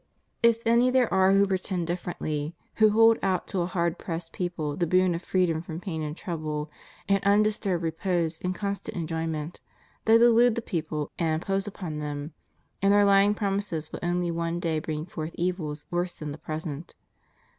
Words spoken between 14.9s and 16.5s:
forth evils worse than the